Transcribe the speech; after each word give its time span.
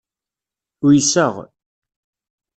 Uyseɣ. 0.85 1.35